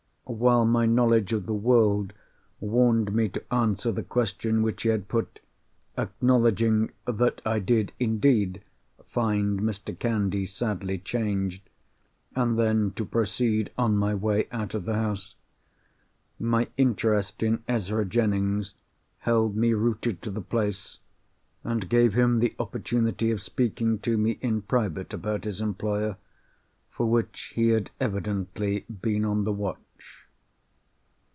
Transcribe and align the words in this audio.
While 0.25 0.63
my 0.63 0.85
knowledge 0.85 1.33
of 1.33 1.45
the 1.45 1.53
world 1.53 2.13
warned 2.61 3.13
me 3.13 3.27
to 3.27 3.53
answer 3.53 3.91
the 3.91 4.01
question 4.01 4.61
which 4.61 4.83
he 4.83 4.89
had 4.89 5.09
put, 5.09 5.41
acknowledging 5.97 6.91
that 7.03 7.41
I 7.45 7.59
did 7.59 7.91
indeed 7.99 8.61
find 9.09 9.59
Mr. 9.59 9.97
Candy 9.97 10.45
sadly 10.45 10.99
changed, 10.99 11.69
and 12.33 12.57
then 12.57 12.91
to 12.95 13.03
proceed 13.03 13.71
on 13.77 13.97
my 13.97 14.15
way 14.15 14.47
out 14.53 14.73
of 14.73 14.85
the 14.85 14.93
house—my 14.93 16.69
interest 16.77 17.43
in 17.43 17.61
Ezra 17.67 18.05
Jennings 18.05 18.73
held 19.17 19.57
me 19.57 19.73
rooted 19.73 20.21
to 20.21 20.31
the 20.31 20.39
place, 20.41 20.99
and 21.65 21.89
gave 21.89 22.13
him 22.13 22.39
the 22.39 22.55
opportunity 22.57 23.31
of 23.31 23.41
speaking 23.41 23.99
to 23.99 24.17
me 24.17 24.39
in 24.39 24.61
private 24.61 25.11
about 25.11 25.43
his 25.43 25.59
employer, 25.59 26.15
for 26.89 27.05
which 27.07 27.51
he 27.55 27.69
had 27.71 27.89
been 27.99 28.07
evidently 28.07 28.85
on 29.25 29.43
the 29.43 29.51
watch. 29.51 29.77